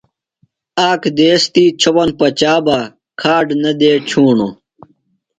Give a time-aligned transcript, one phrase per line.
[0.89, 2.79] آک دیس تی چھوۡپن پچا بہ
[3.19, 4.53] کھاڈ نہ دےۡ ڇُھوݨوۡ۔